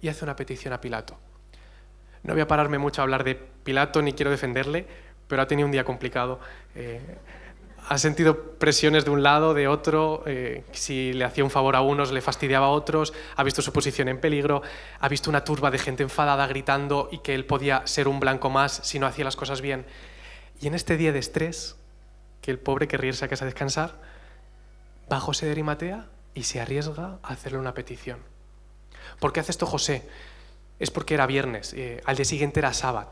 y 0.00 0.08
hace 0.08 0.24
una 0.24 0.36
petición 0.36 0.74
a 0.74 0.80
Pilato. 0.80 1.18
No 2.22 2.34
voy 2.34 2.42
a 2.42 2.48
pararme 2.48 2.78
mucho 2.78 3.00
a 3.00 3.04
hablar 3.04 3.24
de 3.24 3.34
Pilato 3.34 4.02
ni 4.02 4.12
quiero 4.12 4.30
defenderle, 4.30 4.86
pero 5.28 5.42
ha 5.42 5.46
tenido 5.46 5.66
un 5.66 5.72
día 5.72 5.84
complicado. 5.84 6.40
Eh, 6.74 7.00
ha 7.88 7.98
sentido 7.98 8.58
presiones 8.58 9.04
de 9.04 9.10
un 9.10 9.22
lado, 9.22 9.54
de 9.54 9.68
otro, 9.68 10.24
eh, 10.26 10.64
si 10.72 11.12
le 11.12 11.24
hacía 11.24 11.44
un 11.44 11.50
favor 11.50 11.76
a 11.76 11.82
unos 11.82 12.10
le 12.10 12.20
fastidiaba 12.20 12.66
a 12.66 12.70
otros, 12.70 13.14
ha 13.36 13.44
visto 13.44 13.62
su 13.62 13.72
posición 13.72 14.08
en 14.08 14.18
peligro, 14.18 14.62
ha 14.98 15.08
visto 15.08 15.30
una 15.30 15.44
turba 15.44 15.70
de 15.70 15.78
gente 15.78 16.02
enfadada 16.02 16.46
gritando 16.48 17.08
y 17.12 17.18
que 17.18 17.34
él 17.34 17.44
podía 17.44 17.86
ser 17.86 18.08
un 18.08 18.18
blanco 18.18 18.50
más 18.50 18.80
si 18.82 18.98
no 18.98 19.06
hacía 19.06 19.24
las 19.24 19.36
cosas 19.36 19.60
bien. 19.60 19.86
Y 20.60 20.66
en 20.66 20.74
este 20.74 20.96
día 20.96 21.12
de 21.12 21.20
estrés, 21.20 21.76
que 22.40 22.50
el 22.50 22.58
pobre 22.58 22.88
querría 22.88 23.10
irse 23.10 23.24
a 23.24 23.28
casa 23.28 23.44
a 23.44 23.46
descansar, 23.46 24.00
va 25.10 25.20
José 25.20 25.46
de 25.46 25.52
Arimatea 25.52 26.06
y 26.34 26.42
se 26.42 26.60
arriesga 26.60 27.18
a 27.22 27.28
hacerle 27.28 27.58
una 27.58 27.74
petición. 27.74 28.18
¿Por 29.20 29.32
qué 29.32 29.40
hace 29.40 29.52
esto 29.52 29.66
José? 29.66 30.08
Es 30.80 30.90
porque 30.90 31.14
era 31.14 31.26
viernes, 31.26 31.72
eh, 31.74 32.02
al 32.04 32.16
día 32.16 32.24
siguiente 32.24 32.58
era 32.58 32.72
sábado. 32.72 33.10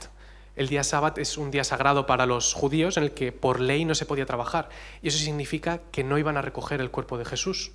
El 0.56 0.68
día 0.68 0.84
sábado 0.84 1.20
es 1.20 1.36
un 1.36 1.50
día 1.50 1.64
sagrado 1.64 2.06
para 2.06 2.26
los 2.26 2.54
judíos 2.54 2.96
en 2.96 3.02
el 3.02 3.12
que 3.12 3.32
por 3.32 3.58
ley 3.58 3.84
no 3.84 3.94
se 3.94 4.06
podía 4.06 4.24
trabajar. 4.24 4.68
Y 5.02 5.08
eso 5.08 5.18
significa 5.18 5.80
que 5.90 6.04
no 6.04 6.16
iban 6.16 6.36
a 6.36 6.42
recoger 6.42 6.80
el 6.80 6.90
cuerpo 6.90 7.18
de 7.18 7.24
Jesús, 7.24 7.72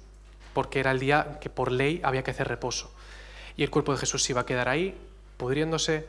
porque 0.54 0.80
era 0.80 0.92
el 0.92 1.00
día 1.00 1.40
que 1.42 1.50
por 1.50 1.72
ley 1.72 2.00
había 2.04 2.24
que 2.24 2.32
hacer 2.32 2.48
reposo. 2.48 2.92
y 3.58 3.64
el 3.64 3.70
cuerpo 3.70 3.92
de 3.92 3.98
Jesús 3.98 4.24
se 4.24 4.32
iba 4.32 4.42
a 4.42 4.46
quedar 4.46 4.70
ahí, 4.70 4.98
pudriéndose, 5.36 6.08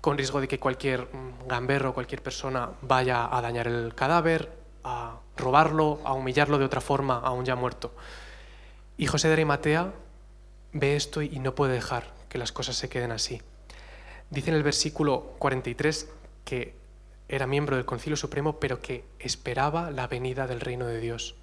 con 0.00 0.16
riesgo 0.16 0.40
de 0.40 0.46
que 0.46 0.60
cualquier 0.60 1.08
mm, 1.12 1.48
gamberro, 1.48 1.94
cualquier 1.94 2.22
persona 2.22 2.70
vaya 2.82 3.26
a 3.34 3.40
dañar 3.40 3.66
el 3.66 3.94
cadáver, 3.94 4.52
a 4.84 5.18
robarlo, 5.36 6.00
a 6.04 6.12
humillarlo 6.12 6.58
de 6.58 6.64
otra 6.66 6.80
forma, 6.80 7.18
aún 7.18 7.44
ya 7.44 7.56
muerto. 7.56 7.92
Y 8.96 9.06
José 9.06 9.28
de 9.28 9.34
Arimatea 9.34 9.92
ve 10.72 10.94
esto 10.94 11.22
y 11.22 11.38
no 11.40 11.54
puede 11.54 11.72
dejar 11.72 12.12
que 12.28 12.38
las 12.38 12.52
cosas 12.52 12.76
se 12.76 12.88
queden 12.88 13.10
así. 13.10 13.40
Dice 14.34 14.50
en 14.50 14.56
el 14.56 14.64
versículo 14.64 15.36
43 15.38 16.08
que 16.44 16.74
era 17.28 17.46
miembro 17.46 17.76
del 17.76 17.84
Concilio 17.84 18.16
Supremo, 18.16 18.58
pero 18.58 18.82
que 18.82 19.04
esperaba 19.20 19.92
la 19.92 20.08
venida 20.08 20.48
del 20.48 20.60
reino 20.60 20.86
de 20.86 20.98
Dios. 20.98 21.36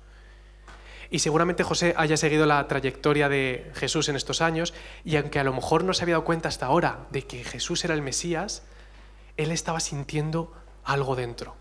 Y 1.09 1.19
seguramente 1.19 1.63
José 1.63 1.93
haya 1.95 2.17
seguido 2.17 2.45
la 2.45 2.67
trayectoria 2.67 3.29
de 3.29 3.71
Jesús 3.75 4.09
en 4.09 4.17
estos 4.17 4.41
años 4.41 4.73
y 5.05 5.15
aunque 5.15 5.39
a 5.39 5.45
lo 5.45 5.53
mejor 5.53 5.85
no 5.85 5.93
se 5.93 6.03
había 6.03 6.15
dado 6.15 6.25
cuenta 6.25 6.49
hasta 6.49 6.65
ahora 6.65 7.07
de 7.11 7.21
que 7.21 7.45
Jesús 7.45 7.85
era 7.85 7.93
el 7.93 8.01
Mesías, 8.01 8.63
él 9.37 9.51
estaba 9.51 9.79
sintiendo 9.79 10.53
algo 10.83 11.15
dentro. 11.15 11.55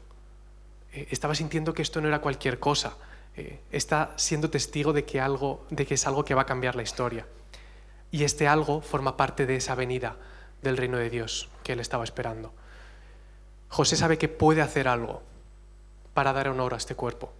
Eh, 0.92 1.06
estaba 1.10 1.36
sintiendo 1.36 1.74
que 1.74 1.82
esto 1.82 2.00
no 2.00 2.08
era 2.08 2.20
cualquier 2.20 2.58
cosa. 2.58 2.96
Eh, 3.36 3.60
está 3.70 4.14
siendo 4.16 4.50
testigo 4.50 4.92
de 4.92 5.04
que, 5.04 5.20
algo, 5.20 5.64
de 5.70 5.86
que 5.86 5.94
es 5.94 6.08
algo 6.08 6.24
que 6.24 6.34
va 6.34 6.42
a 6.42 6.46
cambiar 6.46 6.74
la 6.74 6.82
historia. 6.82 7.24
Y 8.10 8.24
este 8.24 8.48
algo 8.48 8.80
forma 8.80 9.16
parte 9.16 9.46
de 9.46 9.54
esa 9.54 9.76
venida 9.76 10.16
del 10.62 10.76
reino 10.76 10.98
de 10.98 11.10
Dios 11.10 11.48
que 11.62 11.72
él 11.72 11.80
estaba 11.80 12.04
esperando. 12.04 12.52
José 13.68 13.96
sabe 13.96 14.18
que 14.18 14.28
puede 14.28 14.62
hacer 14.62 14.88
algo 14.88 15.22
para 16.14 16.32
dar 16.32 16.48
honor 16.48 16.74
a 16.74 16.76
este 16.76 16.94
cuerpo. 16.94 17.32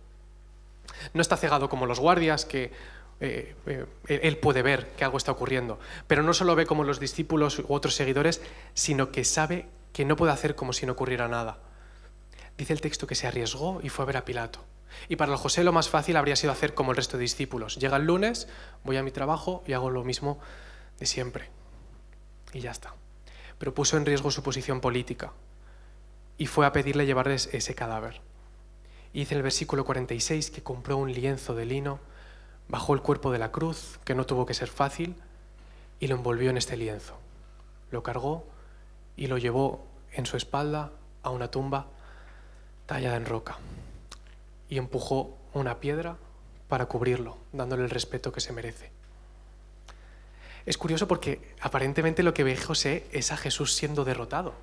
No 1.13 1.23
está 1.23 1.37
cegado 1.37 1.69
como 1.69 1.87
los 1.87 2.01
guardias, 2.01 2.45
que 2.45 2.73
eh, 3.21 3.55
eh, 3.67 3.87
él 4.23 4.39
puede 4.39 4.63
ver 4.63 4.89
que 4.97 5.05
algo 5.05 5.19
está 5.19 5.33
ocurriendo, 5.33 5.79
pero 6.07 6.23
no 6.23 6.33
solo 6.33 6.55
ve 6.55 6.67
como 6.67 6.85
los 6.85 7.01
discípulos 7.01 7.59
u 7.59 7.75
otros 7.75 7.95
seguidores, 7.95 8.41
sino 8.75 9.13
que 9.13 9.25
sabe 9.25 9.67
que 9.93 10.05
no 10.05 10.17
puede 10.17 10.33
hacer 10.33 10.55
como 10.55 10.73
si 10.73 10.87
no 10.87 10.93
ocurriera 10.93 11.29
nada. 11.29 11.59
Dice 12.57 12.73
el 12.73 12.81
texto 12.81 13.07
que 13.07 13.15
se 13.15 13.27
arriesgó 13.27 13.81
y 13.83 13.89
fue 13.89 14.05
a 14.05 14.07
ver 14.07 14.17
a 14.17 14.25
Pilato. 14.25 14.61
Y 15.09 15.17
para 15.17 15.37
José 15.37 15.65
lo 15.65 15.73
más 15.73 15.89
fácil 15.89 16.17
habría 16.17 16.37
sido 16.37 16.53
hacer 16.53 16.75
como 16.75 16.93
el 16.93 16.97
resto 16.97 17.17
de 17.17 17.23
discípulos. 17.23 17.77
Llega 17.77 17.97
el 17.97 18.05
lunes, 18.05 18.49
voy 18.85 18.97
a 18.97 19.03
mi 19.03 19.11
trabajo 19.11 19.63
y 19.67 19.73
hago 19.73 19.91
lo 19.91 20.05
mismo 20.05 20.39
de 20.99 21.07
siempre. 21.07 21.49
Y 22.53 22.61
ya 22.61 22.71
está. 22.71 22.95
Pero 23.61 23.75
puso 23.75 23.99
en 23.99 24.07
riesgo 24.07 24.31
su 24.31 24.43
posición 24.43 24.81
política 24.81 25.33
y 26.39 26.47
fue 26.47 26.65
a 26.65 26.73
pedirle 26.73 27.05
llevarles 27.05 27.51
ese 27.53 27.75
cadáver. 27.75 28.23
Y 29.13 29.19
dice 29.21 29.35
el 29.35 29.43
versículo 29.43 29.85
46 29.85 30.51
que 30.51 30.63
compró 30.63 30.97
un 30.97 31.13
lienzo 31.13 31.55
de 31.55 31.67
lino, 31.67 32.01
bajó 32.69 32.95
el 32.95 33.03
cuerpo 33.03 33.31
de 33.31 33.39
la 33.39 33.53
cruz, 33.53 34.01
que 34.07 34.15
no 34.15 34.25
tuvo 34.25 34.47
que 34.47 34.55
ser 34.55 34.69
fácil, 34.69 35.15
y 35.99 36.07
lo 36.07 36.17
envolvió 36.17 36.49
en 36.49 36.57
este 36.57 36.79
lienzo. 36.79 37.19
Lo 37.91 38.03
cargó 38.03 38.47
y 39.15 39.27
lo 39.27 39.37
llevó 39.37 39.85
en 40.13 40.25
su 40.25 40.39
espalda 40.39 40.93
a 41.23 41.29
una 41.29 41.51
tumba 41.51 41.89
tallada 42.87 43.19
en 43.19 43.27
roca. 43.27 43.59
Y 44.71 44.79
empujó 44.79 45.37
una 45.53 45.81
piedra 45.81 46.17
para 46.67 46.87
cubrirlo, 46.87 47.37
dándole 47.53 47.85
el 47.85 47.91
respeto 47.91 48.33
que 48.33 48.41
se 48.41 48.55
merece. 48.55 48.91
Es 50.67 50.77
curioso 50.77 51.09
porque 51.09 51.55
aparentemente 51.61 52.23
lo 52.23 52.35
que 52.35 52.45
ve 52.45 52.57
José 52.57 53.07
es 53.13 53.33
a 53.33 53.37
Jesús 53.37 53.75
siendo 53.75 54.05
derrotado, 54.05 54.55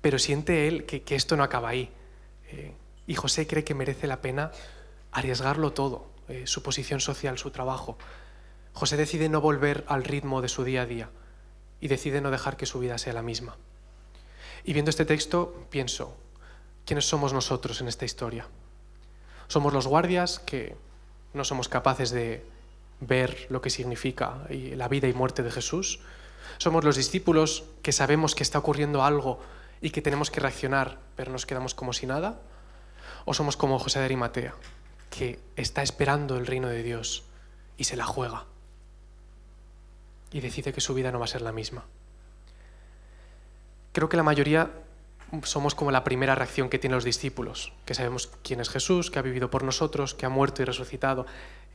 pero 0.00 0.18
siente 0.18 0.68
él 0.68 0.84
que, 0.84 1.02
esto 1.14 1.36
no 1.36 1.42
acaba 1.42 1.70
ahí. 1.70 1.90
Eh, 2.50 2.74
y 3.06 3.14
José 3.14 3.46
cree 3.46 3.64
que 3.64 3.74
merece 3.74 4.06
la 4.06 4.20
pena 4.20 4.52
arriesgarlo 5.12 5.72
todo, 5.72 6.06
eh, 6.28 6.46
su 6.46 6.62
posición 6.62 7.00
social, 7.00 7.38
su 7.38 7.50
trabajo. 7.50 7.96
José 8.72 8.96
decide 8.96 9.28
no 9.28 9.40
volver 9.40 9.84
al 9.88 10.04
ritmo 10.04 10.42
de 10.42 10.48
su 10.48 10.64
día 10.64 10.82
a 10.82 10.86
día 10.86 11.10
y 11.80 11.88
decide 11.88 12.20
no 12.20 12.30
dejar 12.30 12.56
que 12.56 12.66
su 12.66 12.78
vida 12.80 12.98
sea 12.98 13.12
la 13.12 13.22
misma. 13.22 13.56
Y 14.64 14.72
viendo 14.72 14.90
este 14.90 15.04
texto, 15.04 15.66
pienso, 15.70 16.16
¿quiénes 16.84 17.06
somos 17.06 17.32
nosotros 17.32 17.80
en 17.80 17.88
esta 17.88 18.04
historia? 18.04 18.48
Somos 19.48 19.72
los 19.72 19.86
guardias 19.86 20.38
que 20.38 20.76
no 21.34 21.44
somos 21.44 21.68
capaces 21.68 22.10
de 22.10 22.44
ver 23.00 23.46
lo 23.50 23.60
que 23.60 23.70
significa 23.70 24.46
la 24.50 24.88
vida 24.88 25.08
y 25.08 25.12
muerte 25.12 25.42
de 25.42 25.50
Jesús. 25.50 26.00
Somos 26.58 26.84
los 26.84 26.96
discípulos 26.96 27.64
que 27.82 27.92
sabemos 27.92 28.34
que 28.34 28.42
está 28.42 28.58
ocurriendo 28.58 29.04
algo 29.04 29.40
y 29.80 29.90
que 29.90 30.02
tenemos 30.02 30.30
que 30.30 30.40
reaccionar, 30.40 30.98
pero 31.16 31.32
nos 31.32 31.46
quedamos 31.46 31.74
como 31.74 31.92
si 31.92 32.06
nada. 32.06 32.40
¿O 33.24 33.34
somos 33.34 33.56
como 33.56 33.78
José 33.78 33.98
de 33.98 34.06
Arimatea, 34.06 34.54
que 35.10 35.40
está 35.56 35.82
esperando 35.82 36.36
el 36.36 36.46
reino 36.46 36.68
de 36.68 36.82
Dios 36.82 37.24
y 37.76 37.84
se 37.84 37.96
la 37.96 38.04
juega 38.04 38.44
y 40.30 40.40
decide 40.40 40.72
que 40.72 40.80
su 40.80 40.94
vida 40.94 41.12
no 41.12 41.18
va 41.18 41.24
a 41.24 41.28
ser 41.28 41.42
la 41.42 41.52
misma? 41.52 41.84
Creo 43.92 44.08
que 44.08 44.16
la 44.16 44.22
mayoría 44.22 44.70
somos 45.42 45.74
como 45.74 45.90
la 45.90 46.04
primera 46.04 46.34
reacción 46.34 46.68
que 46.68 46.78
tienen 46.78 46.96
los 46.96 47.04
discípulos, 47.04 47.72
que 47.84 47.94
sabemos 47.94 48.30
quién 48.42 48.60
es 48.60 48.68
Jesús, 48.68 49.10
que 49.10 49.18
ha 49.18 49.22
vivido 49.22 49.50
por 49.50 49.64
nosotros, 49.64 50.14
que 50.14 50.26
ha 50.26 50.30
muerto 50.30 50.62
y 50.62 50.64
resucitado, 50.64 51.26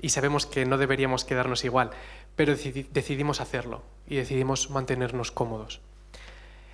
y 0.01 0.09
sabemos 0.09 0.45
que 0.45 0.65
no 0.65 0.77
deberíamos 0.77 1.25
quedarnos 1.25 1.65
igual, 1.65 1.91
pero 2.35 2.55
decidimos 2.55 3.41
hacerlo 3.41 3.83
y 4.07 4.15
decidimos 4.15 4.69
mantenernos 4.69 5.31
cómodos 5.31 5.81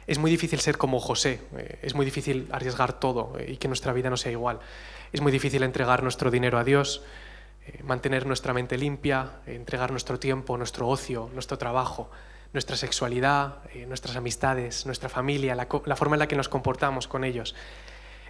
es 0.07 0.19
muy 0.19 0.29
difícil 0.29 0.59
ser 0.59 0.77
como 0.77 0.99
José, 0.99 1.41
eh, 1.57 1.79
es 1.81 1.95
muy 1.95 2.05
difícil 2.05 2.47
arriesgar 2.51 2.99
todo 2.99 3.37
eh, 3.39 3.53
y 3.53 3.57
que 3.57 3.67
nuestra 3.67 3.93
vida 3.93 4.09
no 4.09 4.17
sea 4.17 4.31
igual. 4.31 4.59
Es 5.11 5.21
muy 5.21 5.31
difícil 5.31 5.63
entregar 5.63 6.03
nuestro 6.03 6.29
dinero 6.29 6.59
a 6.59 6.63
Dios, 6.63 7.01
eh, 7.65 7.81
mantener 7.83 8.25
nuestra 8.27 8.53
mente 8.53 8.77
limpia, 8.77 9.31
entregar 9.47 9.91
nuestro 9.91 10.19
tiempo, 10.19 10.57
nuestro 10.57 10.87
ocio, 10.87 11.29
nuestro 11.33 11.57
trabajo, 11.57 12.09
nuestra 12.55 12.77
sexualidad, 12.77 13.57
nuestras 13.87 14.15
amistades, 14.15 14.85
nuestra 14.85 15.09
familia, 15.09 15.53
la, 15.55 15.67
la 15.85 15.95
forma 15.95 16.15
en 16.15 16.19
la 16.19 16.27
que 16.27 16.35
nos 16.35 16.49
comportamos 16.49 17.07
con 17.07 17.23
ellos. 17.23 17.53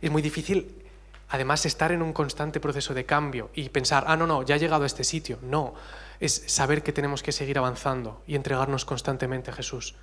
Es 0.02 0.12
muy 0.12 0.22
difícil 0.22 0.82
además 1.30 1.66
estar 1.66 1.92
en 1.92 2.02
un 2.02 2.12
constante 2.12 2.60
proceso 2.60 2.94
de 2.94 3.06
cambio 3.06 3.50
y 3.54 3.70
pensar, 3.70 4.04
ah, 4.08 4.18
no, 4.18 4.28
no, 4.28 4.44
ya 4.44 4.56
he 4.56 4.60
llegado 4.60 4.84
a 4.84 4.88
este 4.88 5.04
sitio. 5.04 5.40
No, 5.42 5.74
es 6.20 6.44
saber 6.48 6.84
que 6.84 6.92
tenemos 6.92 7.24
que 7.24 7.32
seguir 7.32 7.58
avanzando 7.58 8.22
y 8.28 8.36
entregarnos 8.36 8.84
constantemente 8.84 9.52
a 9.52 9.54
Jesús 9.54 9.96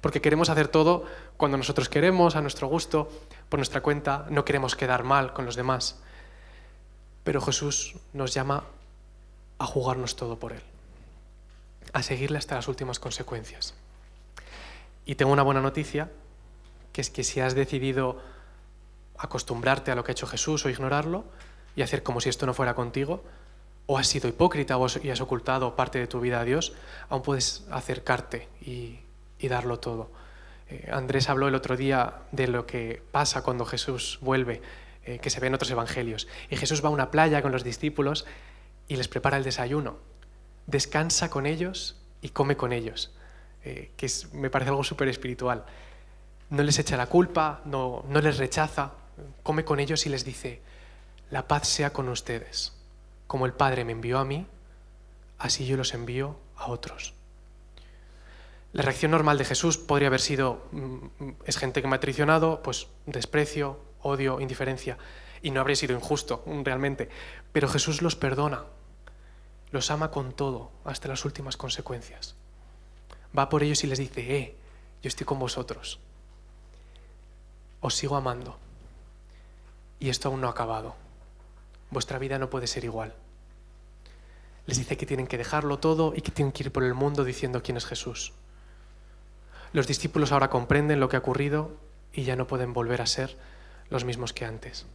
porque 0.00 0.20
queremos 0.20 0.48
hacer 0.50 0.68
todo 0.68 1.04
cuando 1.36 1.56
nosotros 1.56 1.88
queremos, 1.88 2.36
a 2.36 2.40
nuestro 2.40 2.68
gusto, 2.68 3.08
por 3.48 3.58
nuestra 3.58 3.82
cuenta, 3.82 4.26
no 4.30 4.44
queremos 4.44 4.74
quedar 4.74 5.04
mal 5.04 5.32
con 5.32 5.46
los 5.46 5.56
demás. 5.56 6.00
Pero 7.24 7.40
Jesús 7.40 7.96
nos 8.12 8.34
llama 8.34 8.64
a 9.58 9.66
jugarnos 9.66 10.16
todo 10.16 10.38
por 10.38 10.52
Él, 10.52 10.62
a 11.98 12.02
seguirle 12.02 12.38
hasta 12.38 12.54
las 12.54 12.68
últimas 12.68 12.98
consecuencias. 12.98 13.74
Y 15.04 15.14
tengo 15.14 15.32
una 15.32 15.42
buena 15.42 15.60
noticia, 15.60 16.10
que 16.92 17.00
es 17.00 17.10
que 17.10 17.24
si 17.24 17.40
has 17.40 17.54
decidido 17.54 18.20
acostumbrarte 19.18 19.90
a 19.90 19.94
lo 19.94 20.04
que 20.04 20.10
ha 20.10 20.14
hecho 20.14 20.26
Jesús 20.26 20.64
o 20.66 20.70
ignorarlo 20.70 21.24
y 21.74 21.82
hacer 21.82 22.02
como 22.02 22.20
si 22.20 22.28
esto 22.28 22.46
no 22.46 22.54
fuera 22.54 22.74
contigo, 22.74 23.24
o 23.86 23.98
has 23.98 24.08
sido 24.08 24.28
hipócrita 24.28 24.76
y 25.02 25.10
has 25.10 25.20
ocultado 25.20 25.76
parte 25.76 25.98
de 25.98 26.06
tu 26.06 26.20
vida 26.20 26.40
a 26.40 26.44
Dios, 26.44 26.74
aún 27.08 27.22
puedes 27.22 27.64
acercarte 27.70 28.48
y 28.60 28.98
darlo 29.48 29.78
todo. 29.78 30.10
Eh, 30.68 30.88
Andrés 30.92 31.28
habló 31.28 31.48
el 31.48 31.54
otro 31.54 31.76
día 31.76 32.22
de 32.32 32.48
lo 32.48 32.66
que 32.66 33.02
pasa 33.12 33.42
cuando 33.42 33.64
Jesús 33.64 34.18
vuelve, 34.20 34.62
eh, 35.04 35.18
que 35.20 35.30
se 35.30 35.40
ve 35.40 35.46
en 35.46 35.54
otros 35.54 35.70
evangelios. 35.70 36.26
Y 36.50 36.56
Jesús 36.56 36.84
va 36.84 36.88
a 36.88 36.92
una 36.92 37.10
playa 37.10 37.42
con 37.42 37.52
los 37.52 37.62
discípulos 37.62 38.26
y 38.88 38.96
les 38.96 39.08
prepara 39.08 39.36
el 39.36 39.44
desayuno. 39.44 39.98
Descansa 40.66 41.30
con 41.30 41.46
ellos 41.46 41.96
y 42.22 42.30
come 42.30 42.56
con 42.56 42.72
ellos, 42.72 43.12
eh, 43.64 43.92
que 43.96 44.10
me 44.32 44.50
parece 44.50 44.70
algo 44.70 44.84
súper 44.84 45.08
espiritual. 45.08 45.64
No 46.50 46.62
les 46.62 46.78
echa 46.78 46.96
la 46.96 47.06
culpa, 47.06 47.60
no, 47.64 48.04
no 48.08 48.20
les 48.20 48.38
rechaza, 48.38 48.92
come 49.42 49.64
con 49.64 49.80
ellos 49.80 50.06
y 50.06 50.08
les 50.08 50.24
dice, 50.24 50.60
la 51.30 51.48
paz 51.48 51.68
sea 51.68 51.92
con 51.92 52.08
ustedes. 52.08 52.72
Como 53.26 53.46
el 53.46 53.52
Padre 53.52 53.84
me 53.84 53.92
envió 53.92 54.18
a 54.18 54.24
mí, 54.24 54.46
así 55.38 55.66
yo 55.66 55.76
los 55.76 55.94
envío 55.94 56.36
a 56.56 56.68
otros. 56.68 57.14
La 58.72 58.82
reacción 58.82 59.10
normal 59.10 59.38
de 59.38 59.44
Jesús 59.44 59.78
podría 59.78 60.08
haber 60.08 60.20
sido, 60.20 60.66
mm, 60.72 61.30
es 61.46 61.56
gente 61.56 61.80
que 61.80 61.88
me 61.88 61.96
ha 61.96 62.00
traicionado, 62.00 62.62
pues 62.62 62.88
desprecio, 63.06 63.80
odio, 64.02 64.40
indiferencia, 64.40 64.98
y 65.42 65.50
no 65.50 65.60
habría 65.60 65.76
sido 65.76 65.94
injusto 65.94 66.44
realmente. 66.62 67.08
Pero 67.52 67.68
Jesús 67.68 68.02
los 68.02 68.16
perdona, 68.16 68.64
los 69.76 69.90
ama 69.90 70.10
con 70.10 70.32
todo, 70.32 70.70
hasta 70.86 71.06
las 71.06 71.26
últimas 71.26 71.58
consecuencias. 71.58 72.34
Va 73.36 73.50
por 73.50 73.62
ellos 73.62 73.84
y 73.84 73.86
les 73.86 73.98
dice, 73.98 74.38
eh, 74.38 74.56
yo 75.02 75.08
estoy 75.08 75.26
con 75.26 75.38
vosotros, 75.38 76.00
os 77.80 77.94
sigo 77.94 78.16
amando, 78.16 78.56
y 80.00 80.08
esto 80.08 80.28
aún 80.28 80.40
no 80.40 80.48
ha 80.48 80.52
acabado. 80.52 80.96
Vuestra 81.90 82.18
vida 82.18 82.38
no 82.38 82.48
puede 82.48 82.66
ser 82.66 82.84
igual. 82.84 83.14
Les 84.64 84.78
dice 84.78 84.96
que 84.96 85.04
tienen 85.04 85.26
que 85.26 85.36
dejarlo 85.36 85.78
todo 85.78 86.14
y 86.16 86.22
que 86.22 86.32
tienen 86.32 86.52
que 86.52 86.62
ir 86.62 86.72
por 86.72 86.82
el 86.82 86.94
mundo 86.94 87.22
diciendo 87.22 87.62
quién 87.62 87.76
es 87.76 87.84
Jesús. 87.84 88.32
Los 89.74 89.86
discípulos 89.86 90.32
ahora 90.32 90.48
comprenden 90.48 91.00
lo 91.00 91.10
que 91.10 91.16
ha 91.16 91.20
ocurrido 91.20 91.76
y 92.14 92.24
ya 92.24 92.34
no 92.34 92.46
pueden 92.46 92.72
volver 92.72 93.02
a 93.02 93.06
ser 93.06 93.36
los 93.90 94.06
mismos 94.06 94.32
que 94.32 94.46
antes. 94.46 94.86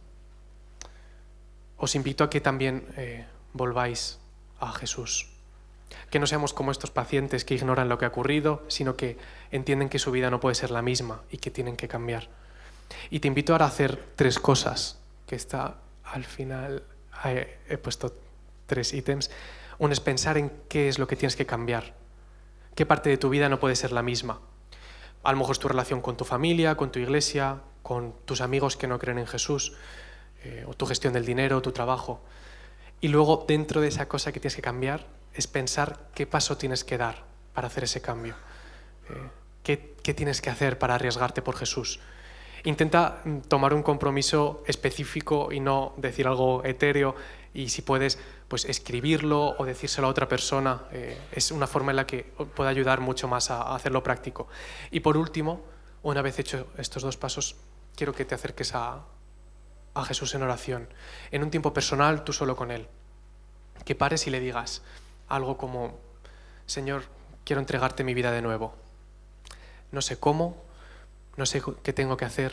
Os 1.76 1.94
invito 1.94 2.24
a 2.24 2.30
que 2.30 2.40
también 2.40 2.88
eh, 2.96 3.26
volváis 3.52 4.18
a 4.68 4.72
Jesús. 4.72 5.28
Que 6.10 6.18
no 6.18 6.26
seamos 6.26 6.54
como 6.54 6.70
estos 6.70 6.90
pacientes 6.90 7.44
que 7.44 7.54
ignoran 7.54 7.88
lo 7.88 7.98
que 7.98 8.04
ha 8.04 8.08
ocurrido, 8.08 8.62
sino 8.68 8.96
que 8.96 9.18
entienden 9.50 9.88
que 9.88 9.98
su 9.98 10.10
vida 10.10 10.30
no 10.30 10.40
puede 10.40 10.54
ser 10.54 10.70
la 10.70 10.82
misma 10.82 11.22
y 11.30 11.38
que 11.38 11.50
tienen 11.50 11.76
que 11.76 11.88
cambiar. 11.88 12.28
Y 13.10 13.20
te 13.20 13.28
invito 13.28 13.52
ahora 13.52 13.66
a 13.66 13.68
hacer 13.68 14.02
tres 14.16 14.38
cosas, 14.38 14.98
que 15.26 15.36
está 15.36 15.76
al 16.04 16.24
final, 16.24 16.82
he 17.24 17.78
puesto 17.78 18.14
tres 18.66 18.92
ítems. 18.92 19.30
Uno 19.78 19.92
es 19.92 20.00
pensar 20.00 20.38
en 20.38 20.52
qué 20.68 20.88
es 20.88 20.98
lo 20.98 21.06
que 21.06 21.16
tienes 21.16 21.36
que 21.36 21.46
cambiar, 21.46 21.94
qué 22.74 22.86
parte 22.86 23.10
de 23.10 23.16
tu 23.16 23.28
vida 23.28 23.48
no 23.48 23.58
puede 23.58 23.76
ser 23.76 23.92
la 23.92 24.02
misma. 24.02 24.40
A 25.22 25.32
lo 25.32 25.38
mejor 25.38 25.52
es 25.52 25.58
tu 25.58 25.68
relación 25.68 26.00
con 26.00 26.16
tu 26.16 26.24
familia, 26.24 26.76
con 26.76 26.90
tu 26.90 26.98
iglesia, 26.98 27.60
con 27.82 28.14
tus 28.24 28.40
amigos 28.40 28.76
que 28.76 28.86
no 28.86 28.98
creen 28.98 29.18
en 29.18 29.26
Jesús, 29.26 29.74
eh, 30.44 30.64
o 30.66 30.74
tu 30.74 30.86
gestión 30.86 31.12
del 31.12 31.24
dinero, 31.24 31.62
tu 31.62 31.72
trabajo. 31.72 32.20
Y 33.02 33.08
luego, 33.08 33.44
dentro 33.46 33.82
de 33.82 33.88
esa 33.88 34.08
cosa 34.08 34.32
que 34.32 34.40
tienes 34.40 34.56
que 34.56 34.62
cambiar, 34.62 35.06
es 35.34 35.46
pensar 35.46 36.08
qué 36.14 36.26
paso 36.26 36.56
tienes 36.56 36.84
que 36.84 36.96
dar 36.96 37.24
para 37.52 37.66
hacer 37.66 37.84
ese 37.84 38.00
cambio. 38.00 38.34
Eh, 39.10 39.28
qué, 39.64 39.94
¿Qué 40.02 40.14
tienes 40.14 40.40
que 40.40 40.50
hacer 40.50 40.78
para 40.78 40.94
arriesgarte 40.94 41.42
por 41.42 41.56
Jesús? 41.56 42.00
Intenta 42.64 43.20
mm, 43.24 43.38
tomar 43.48 43.74
un 43.74 43.82
compromiso 43.82 44.62
específico 44.66 45.50
y 45.50 45.58
no 45.58 45.94
decir 45.96 46.28
algo 46.28 46.64
etéreo 46.64 47.16
y 47.52 47.70
si 47.70 47.82
puedes, 47.82 48.20
pues 48.48 48.64
escribirlo 48.64 49.56
o 49.58 49.64
decírselo 49.64 50.06
a 50.06 50.10
otra 50.10 50.28
persona. 50.28 50.82
Eh, 50.92 51.18
es 51.32 51.50
una 51.50 51.66
forma 51.66 51.90
en 51.90 51.96
la 51.96 52.06
que 52.06 52.22
puede 52.54 52.70
ayudar 52.70 53.00
mucho 53.00 53.26
más 53.28 53.50
a, 53.50 53.74
hacerlo 53.74 54.02
práctico. 54.02 54.46
Y 54.90 55.00
por 55.00 55.16
último, 55.16 55.60
una 56.02 56.22
vez 56.22 56.38
hecho 56.38 56.68
estos 56.78 57.02
dos 57.02 57.16
pasos, 57.16 57.56
quiero 57.96 58.14
que 58.14 58.24
te 58.24 58.36
acerques 58.36 58.74
a, 58.74 59.02
a 59.94 60.04
Jesús 60.04 60.34
en 60.34 60.42
oración, 60.42 60.88
en 61.30 61.42
un 61.42 61.50
tiempo 61.50 61.74
personal, 61.74 62.24
tú 62.24 62.32
solo 62.32 62.56
con 62.56 62.70
Él. 62.70 62.88
Que 63.84 63.94
pares 63.94 64.26
y 64.26 64.30
le 64.30 64.40
digas 64.40 64.82
algo 65.28 65.56
como, 65.56 65.98
Señor, 66.66 67.04
quiero 67.44 67.60
entregarte 67.60 68.04
mi 68.04 68.14
vida 68.14 68.30
de 68.30 68.42
nuevo. 68.42 68.74
No 69.90 70.02
sé 70.02 70.18
cómo, 70.18 70.56
no 71.36 71.46
sé 71.46 71.62
qué 71.82 71.92
tengo 71.92 72.16
que 72.16 72.24
hacer, 72.24 72.52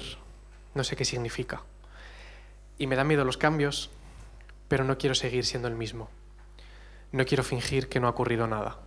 no 0.73 0.83
sé 0.83 0.95
qué 0.95 1.05
significa. 1.05 1.63
Y 2.77 2.87
me 2.87 2.95
da 2.95 3.03
miedo 3.03 3.25
los 3.25 3.37
cambios, 3.37 3.89
pero 4.67 4.83
no 4.83 4.97
quiero 4.97 5.15
seguir 5.15 5.45
siendo 5.45 5.67
el 5.67 5.75
mismo. 5.75 6.09
No 7.11 7.25
quiero 7.25 7.43
fingir 7.43 7.89
que 7.89 7.99
no 7.99 8.07
ha 8.07 8.11
ocurrido 8.11 8.47
nada. 8.47 8.77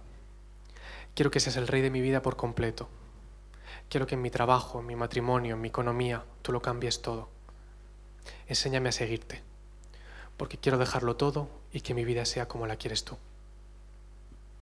Quiero 1.15 1.31
que 1.31 1.41
seas 1.41 1.57
el 1.57 1.69
rey 1.69 1.83
de 1.83 1.91
mi 1.91 2.01
vida 2.01 2.23
por 2.23 2.37
completo. 2.37 2.89
Quiero 3.91 4.07
que 4.07 4.15
en 4.15 4.23
mi 4.23 4.31
trabajo, 4.31 4.81
en 4.81 4.87
mi 4.87 4.97
matrimonio, 4.97 5.55
en 5.55 5.61
mi 5.61 5.69
economía, 5.69 6.25
tú 6.41 6.53
lo 6.53 6.63
cambies 6.63 7.03
todo. 7.03 7.29
Enséñame 8.49 8.89
a 8.89 8.93
seguirte, 8.93 9.43
porque 10.37 10.59
quiero 10.59 10.79
dejarlo 10.79 11.17
todo 11.17 11.49
y 11.73 11.81
que 11.81 11.95
mi 11.95 12.05
vida 12.05 12.25
sea 12.25 12.49
como 12.49 12.67
la 12.67 12.77
quieres 12.77 13.05
tú. 13.05 13.17